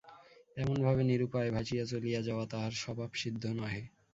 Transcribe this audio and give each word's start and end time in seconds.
এমনভাবে 0.57 1.01
নিরুপায় 1.03 1.49
ভাসিয়া 1.55 1.85
চলিয়া 1.85 2.19
যাওয়া 2.27 2.45
তাহার 2.51 2.73
স্বভাবসিদ্ধ 2.81 3.43
নহে। 3.57 3.81